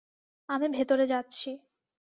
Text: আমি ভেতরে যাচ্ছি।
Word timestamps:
আমি 0.49 0.67
ভেতরে 0.69 1.05
যাচ্ছি। 1.07 1.49